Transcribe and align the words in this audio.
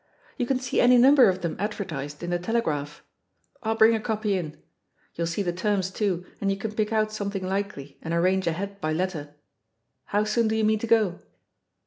You 0.35 0.47
can 0.47 0.57
see 0.59 0.81
any 0.81 0.97
number 0.97 1.29
of 1.29 1.41
them 1.43 1.55
advertised 1.59 2.23
in 2.23 2.31
the 2.31 2.39
Telegraph. 2.39 3.03
I'U 3.61 3.75
bring 3.77 3.93
a 3.93 3.99
copy 3.99 4.35
in. 4.35 4.57
You'll 5.13 5.27
see 5.27 5.43
the 5.43 5.53
terms 5.53 5.91
too, 5.91 6.25
and 6.41 6.49
you 6.49 6.57
can 6.57 6.71
pick 6.71 6.91
out 6.91 7.11
something 7.11 7.45
likely 7.45 7.99
and 8.01 8.11
arrange 8.11 8.47
ahead 8.47 8.81
by 8.81 8.93
letter. 8.93 9.35
How 10.05 10.23
soon 10.23 10.47
do 10.47 10.55
you 10.55 10.63
mean 10.63 10.79
to 10.79 10.87
go 10.87 11.19